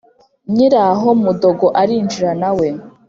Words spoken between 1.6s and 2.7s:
arinjira nawe